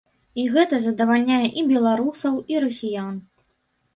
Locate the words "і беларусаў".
1.61-2.33